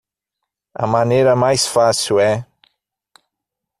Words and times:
A 0.73 0.87
maneira 0.87 1.35
mais 1.35 1.67
fácil 1.67 2.19
é 2.19 2.43